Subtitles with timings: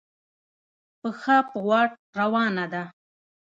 [0.99, 2.83] پښه په واټ روانه ده.